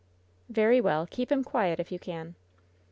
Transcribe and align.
"Very 0.49 0.81
well. 0.81 1.05
Keep 1.05 1.31
him 1.31 1.43
quiet, 1.43 1.79
if 1.79 1.91
you 1.91 1.99
can." 1.99 2.33